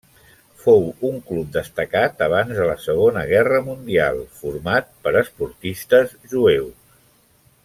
[0.61, 0.79] Fou
[1.09, 7.03] un club destacat abans de la Segona Guerra Mundial, format per esportistes jueus.